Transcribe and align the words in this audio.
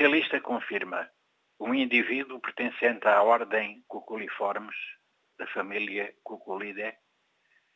especialista 0.00 0.40
confirma 0.40 1.10
um 1.60 1.74
indivíduo 1.74 2.40
pertencente 2.40 3.06
à 3.06 3.22
ordem 3.22 3.84
Cuculiformes, 3.86 4.74
da 5.38 5.46
família 5.48 6.14
Cuculidae, 6.24 6.96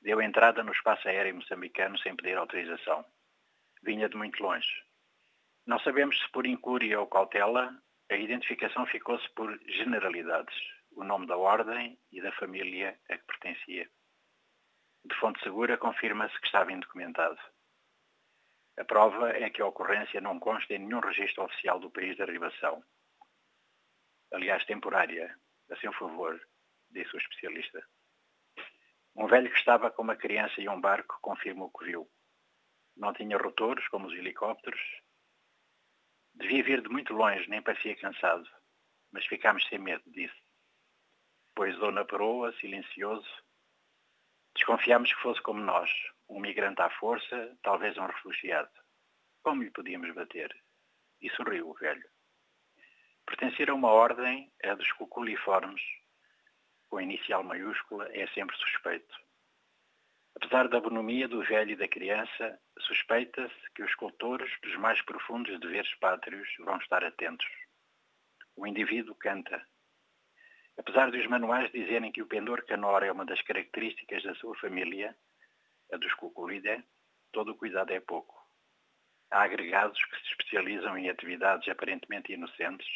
deu 0.00 0.22
entrada 0.22 0.64
no 0.64 0.72
espaço 0.72 1.06
aéreo 1.06 1.34
moçambicano 1.34 1.98
sem 1.98 2.16
pedir 2.16 2.38
autorização. 2.38 3.04
Vinha 3.82 4.08
de 4.08 4.16
muito 4.16 4.42
longe. 4.42 4.70
Não 5.66 5.78
sabemos 5.80 6.18
se 6.18 6.26
por 6.30 6.46
incúria 6.46 6.98
ou 6.98 7.06
cautela, 7.06 7.78
a 8.10 8.16
identificação 8.16 8.86
ficou-se 8.86 9.28
por 9.34 9.60
generalidades, 9.66 10.56
o 10.92 11.04
nome 11.04 11.26
da 11.26 11.36
ordem 11.36 11.98
e 12.10 12.22
da 12.22 12.32
família 12.32 12.98
a 13.10 13.18
que 13.18 13.24
pertencia. 13.26 13.86
De 15.04 15.14
fonte 15.16 15.42
segura, 15.42 15.76
confirma-se 15.76 16.40
que 16.40 16.46
estava 16.46 16.72
indocumentado. 16.72 17.38
A 18.78 18.84
prova 18.84 19.30
é 19.30 19.48
que 19.50 19.62
a 19.62 19.66
ocorrência 19.66 20.20
não 20.20 20.38
consta 20.38 20.74
em 20.74 20.78
nenhum 20.78 21.00
registro 21.00 21.44
oficial 21.44 21.78
do 21.78 21.90
país 21.90 22.16
de 22.16 22.22
arribação 22.22 22.82
aliás 24.34 24.64
temporária, 24.64 25.34
a 25.70 25.76
seu 25.76 25.92
favor, 25.92 26.40
disse 26.90 27.14
o 27.14 27.18
especialista. 27.18 27.86
Um 29.14 29.26
velho 29.26 29.50
que 29.50 29.58
estava 29.58 29.90
com 29.90 30.02
uma 30.02 30.16
criança 30.16 30.60
e 30.60 30.68
um 30.68 30.80
barco 30.80 31.18
confirma 31.22 31.64
o 31.64 31.70
que 31.70 31.84
viu. 31.84 32.10
Não 32.96 33.12
tinha 33.12 33.38
rotores, 33.38 33.86
como 33.88 34.08
os 34.08 34.14
helicópteros. 34.14 34.80
Devia 36.34 36.64
vir 36.64 36.82
de 36.82 36.88
muito 36.88 37.12
longe, 37.14 37.48
nem 37.48 37.62
parecia 37.62 37.96
cansado. 37.96 38.48
Mas 39.12 39.24
ficámos 39.26 39.64
sem 39.68 39.78
medo, 39.78 40.02
disse. 40.08 40.34
Poisou 41.54 41.92
na 41.92 42.04
proa, 42.04 42.52
silencioso. 42.54 43.43
Desconfiámos 44.64 45.12
que 45.12 45.20
fosse 45.20 45.42
como 45.42 45.60
nós, 45.60 45.90
um 46.26 46.40
migrante 46.40 46.80
à 46.80 46.88
força, 46.88 47.54
talvez 47.62 47.98
um 47.98 48.06
refugiado. 48.06 48.70
Como 49.42 49.62
lhe 49.62 49.70
podíamos 49.70 50.14
bater? 50.14 50.50
E 51.20 51.28
sorriu 51.32 51.68
o 51.68 51.74
velho. 51.74 52.08
Pertencer 53.26 53.68
a 53.68 53.74
uma 53.74 53.90
ordem 53.90 54.50
é 54.62 54.74
dos 54.74 54.90
cuculiformes, 54.92 55.82
com 56.88 56.96
a 56.96 57.02
inicial 57.02 57.44
maiúscula, 57.44 58.08
é 58.16 58.26
sempre 58.28 58.56
suspeito. 58.56 59.14
Apesar 60.34 60.66
da 60.68 60.80
bonomia 60.80 61.28
do 61.28 61.44
velho 61.44 61.72
e 61.72 61.76
da 61.76 61.86
criança, 61.86 62.58
suspeita-se 62.80 63.70
que 63.74 63.82
os 63.82 63.94
cultores 63.96 64.50
dos 64.62 64.76
mais 64.76 64.98
profundos 65.02 65.60
deveres 65.60 65.94
pátrios 65.96 66.48
vão 66.60 66.78
estar 66.78 67.04
atentos. 67.04 67.46
O 68.56 68.66
indivíduo 68.66 69.14
canta. 69.16 69.62
Apesar 70.76 71.10
dos 71.10 71.26
manuais 71.26 71.70
dizerem 71.70 72.10
que 72.10 72.22
o 72.22 72.26
pendor 72.26 72.64
canor 72.66 73.02
é 73.02 73.12
uma 73.12 73.24
das 73.24 73.40
características 73.42 74.22
da 74.24 74.34
sua 74.34 74.56
família, 74.56 75.16
a 75.92 75.96
dos 75.96 76.12
cuculidae, 76.14 76.84
todo 77.32 77.52
o 77.52 77.56
cuidado 77.56 77.92
é 77.92 78.00
pouco. 78.00 78.34
Há 79.30 79.42
agregados 79.42 80.02
que 80.04 80.16
se 80.16 80.30
especializam 80.30 80.98
em 80.98 81.08
atividades 81.08 81.68
aparentemente 81.68 82.32
inocentes, 82.32 82.86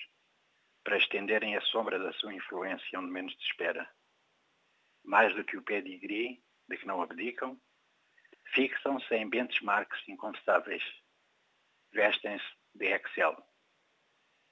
para 0.82 0.96
estenderem 0.96 1.56
a 1.56 1.60
sombra 1.60 1.98
da 1.98 2.12
sua 2.14 2.32
influência 2.34 2.98
onde 2.98 3.10
menos 3.10 3.32
se 3.34 3.44
espera. 3.44 3.88
Mais 5.04 5.34
do 5.34 5.44
que 5.44 5.56
o 5.56 5.62
pedigree, 5.62 6.42
de 6.68 6.76
que 6.76 6.86
não 6.86 7.02
abdicam, 7.02 7.60
fixam-se 8.54 9.14
em 9.14 9.28
benchmarks 9.28 10.06
incontestáveis. 10.08 10.82
Vestem-se 11.92 12.46
de 12.74 12.86
Excel. 12.86 13.36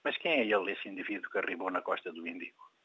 Mas 0.04 0.16
quem 0.18 0.32
é 0.32 0.46
ele, 0.46 0.72
esse 0.72 0.88
indivíduo 0.88 1.30
que 1.30 1.38
arribou 1.38 1.70
na 1.70 1.82
costa 1.82 2.12
do 2.12 2.26
Índico? 2.26 2.75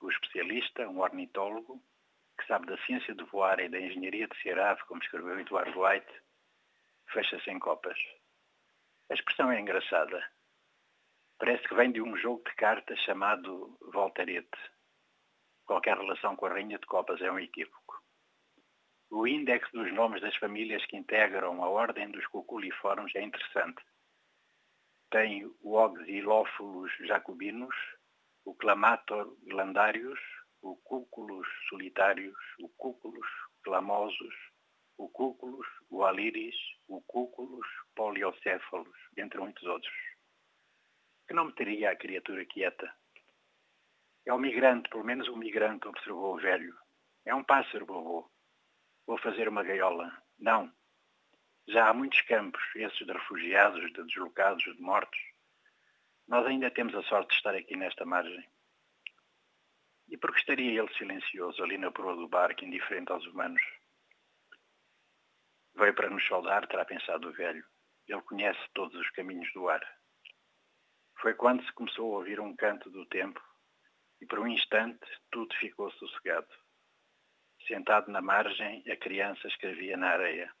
O 0.00 0.10
especialista, 0.10 0.88
um 0.88 1.00
ornitólogo, 1.00 1.82
que 2.38 2.46
sabe 2.46 2.66
da 2.66 2.78
ciência 2.84 3.14
de 3.14 3.24
voar 3.24 3.60
e 3.60 3.68
da 3.68 3.80
engenharia 3.80 4.26
de 4.26 4.40
ser 4.42 4.58
ave, 4.58 4.82
como 4.84 5.02
escreveu 5.02 5.38
Edward 5.38 5.72
White, 5.76 6.22
fecha-se 7.12 7.50
em 7.50 7.58
copas. 7.58 7.98
A 9.10 9.14
expressão 9.14 9.50
é 9.50 9.60
engraçada, 9.60 10.24
Parece 11.40 11.66
que 11.66 11.74
vem 11.74 11.90
de 11.90 12.02
um 12.02 12.14
jogo 12.18 12.44
de 12.46 12.54
cartas 12.54 13.00
chamado 13.00 13.74
Voltarete. 13.94 14.58
Qualquer 15.64 15.96
relação 15.96 16.36
com 16.36 16.44
a 16.44 16.50
Rainha 16.50 16.78
de 16.78 16.84
Copas 16.84 17.18
é 17.22 17.32
um 17.32 17.38
equívoco. 17.38 17.98
O 19.10 19.26
índice 19.26 19.64
dos 19.72 19.90
nomes 19.94 20.20
das 20.20 20.36
famílias 20.36 20.84
que 20.84 20.98
integram 20.98 21.64
a 21.64 21.68
ordem 21.70 22.10
dos 22.10 22.26
cuculiformes 22.26 23.14
é 23.14 23.22
interessante. 23.22 23.82
Tem 25.10 25.46
o 25.62 25.76
Oxylophilos 25.76 26.92
jacobinos, 27.06 27.74
o 28.44 28.54
Clamator 28.54 29.36
glandarius, 29.42 30.20
o 30.62 30.76
Cúculos 30.76 31.46
solitários, 31.68 32.38
o 32.60 32.68
Cúculos 32.68 33.26
clamosos, 33.62 34.34
o 34.96 35.08
Cúculos, 35.08 35.66
o 35.88 36.04
Aliris, 36.04 36.56
o 36.88 37.00
Cúculos 37.02 37.66
poliocéfalos, 37.94 38.96
entre 39.16 39.40
muitos 39.40 39.64
outros 39.64 40.10
que 41.30 41.34
não 41.34 41.44
meteria 41.44 41.92
a 41.92 41.96
criatura 41.96 42.44
quieta. 42.44 42.92
É 44.26 44.32
o 44.32 44.38
migrante, 44.38 44.90
pelo 44.90 45.04
menos 45.04 45.28
o 45.28 45.36
migrante, 45.36 45.86
observou 45.86 46.34
o 46.34 46.40
velho. 46.40 46.76
É 47.24 47.32
um 47.32 47.44
pássaro, 47.44 47.86
vovô. 47.86 48.28
Vou 49.06 49.16
fazer 49.16 49.46
uma 49.46 49.62
gaiola. 49.62 50.12
Não. 50.36 50.72
Já 51.68 51.88
há 51.88 51.94
muitos 51.94 52.20
campos, 52.22 52.60
esses 52.74 53.06
de 53.06 53.12
refugiados, 53.12 53.80
de 53.92 54.02
deslocados, 54.02 54.64
de 54.64 54.82
mortos. 54.82 55.20
Nós 56.30 56.46
ainda 56.46 56.70
temos 56.70 56.94
a 56.94 57.02
sorte 57.02 57.30
de 57.30 57.34
estar 57.34 57.56
aqui 57.56 57.74
nesta 57.74 58.06
margem. 58.06 58.48
E 60.08 60.16
por 60.16 60.32
que 60.32 60.38
estaria 60.38 60.80
ele 60.80 60.94
silencioso 60.94 61.60
ali 61.60 61.76
na 61.76 61.90
proa 61.90 62.14
do 62.14 62.28
barco, 62.28 62.64
indiferente 62.64 63.10
aos 63.10 63.26
humanos? 63.26 63.60
Veio 65.74 65.92
para 65.92 66.08
nos 66.08 66.24
saudar, 66.28 66.68
terá 66.68 66.84
pensado 66.84 67.28
o 67.28 67.32
velho. 67.32 67.66
Ele 68.06 68.22
conhece 68.22 68.60
todos 68.74 68.94
os 68.94 69.10
caminhos 69.10 69.52
do 69.52 69.68
ar. 69.68 69.82
Foi 71.20 71.34
quando 71.34 71.64
se 71.64 71.72
começou 71.72 72.14
a 72.14 72.18
ouvir 72.18 72.38
um 72.38 72.54
canto 72.54 72.88
do 72.90 73.04
tempo 73.06 73.42
e 74.20 74.26
por 74.26 74.38
um 74.38 74.46
instante 74.46 75.04
tudo 75.32 75.52
ficou 75.56 75.90
sossegado. 75.90 76.48
Sentado 77.66 78.08
na 78.08 78.22
margem, 78.22 78.84
a 78.88 78.96
criança 78.96 79.48
escrevia 79.48 79.96
na 79.96 80.10
areia. 80.10 80.54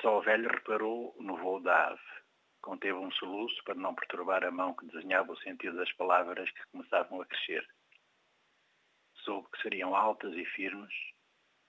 Só 0.00 0.18
o 0.18 0.22
velho 0.22 0.48
reparou 0.48 1.14
no 1.20 1.36
voo 1.36 1.60
da 1.60 1.90
ave. 1.90 2.25
Conteve 2.60 2.98
um 2.98 3.10
soluço 3.12 3.62
para 3.64 3.74
não 3.74 3.94
perturbar 3.94 4.44
a 4.44 4.50
mão 4.50 4.74
que 4.74 4.86
desenhava 4.86 5.32
o 5.32 5.38
sentido 5.38 5.76
das 5.76 5.92
palavras 5.92 6.50
que 6.50 6.66
começavam 6.72 7.20
a 7.20 7.26
crescer. 7.26 7.66
Soube 9.24 9.48
que 9.50 9.62
seriam 9.62 9.94
altas 9.94 10.34
e 10.34 10.44
firmes, 10.44 10.92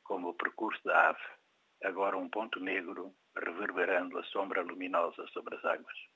como 0.04 0.30
o 0.30 0.34
percurso 0.34 0.84
da 0.84 1.10
ave, 1.10 1.24
agora 1.84 2.18
um 2.18 2.30
ponto 2.30 2.60
negro 2.60 3.16
reverberando 3.36 4.18
a 4.18 4.24
sombra 4.26 4.62
luminosa 4.62 5.28
sobre 5.28 5.56
as 5.56 5.66
águas. 5.66 6.08